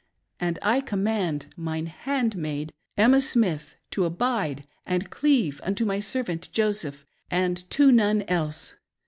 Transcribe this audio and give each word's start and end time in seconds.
And 0.39 0.57
I 0.63 0.81
command 0.81 1.53
mine 1.55 1.85
handmaid, 1.85 2.73
Emma 2.97 3.21
Smith, 3.21 3.75
to 3.91 4.05
abide 4.05 4.65
and 4.83 5.11
cleave 5.11 5.61
unt<? 5.63 5.85
my 5.85 5.99
servant 5.99 6.49
Joseph, 6.51 7.05
and 7.29 7.69
to 7.69 7.91
none 7.91 8.23
else. 8.23 8.73